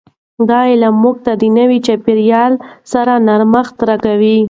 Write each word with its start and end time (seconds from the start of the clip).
دا 0.49 0.59
علم 0.71 0.95
موږ 1.03 1.15
ته 1.25 1.31
د 1.41 1.43
نوي 1.57 1.77
چاپیریال 1.87 2.53
سره 2.91 3.13
نرمښت 3.27 3.77
راکوي. 3.89 4.37